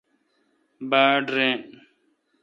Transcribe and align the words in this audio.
باڑ 0.89 1.21
رین۔ 1.35 1.59